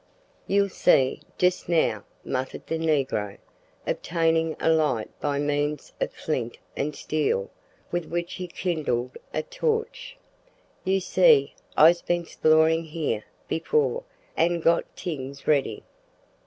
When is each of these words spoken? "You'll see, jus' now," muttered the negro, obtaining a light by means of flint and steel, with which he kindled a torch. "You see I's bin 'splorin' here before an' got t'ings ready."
"You'll 0.47 0.69
see, 0.69 1.21
jus' 1.37 1.69
now," 1.69 2.03
muttered 2.25 2.65
the 2.65 2.79
negro, 2.79 3.37
obtaining 3.85 4.55
a 4.59 4.67
light 4.71 5.11
by 5.19 5.37
means 5.37 5.93
of 6.01 6.11
flint 6.11 6.57
and 6.75 6.95
steel, 6.95 7.51
with 7.91 8.05
which 8.05 8.33
he 8.33 8.47
kindled 8.47 9.15
a 9.31 9.43
torch. 9.43 10.17
"You 10.83 11.01
see 11.01 11.53
I's 11.77 12.01
bin 12.01 12.25
'splorin' 12.25 12.85
here 12.85 13.25
before 13.47 14.03
an' 14.35 14.59
got 14.61 14.85
t'ings 14.95 15.45
ready." 15.45 15.83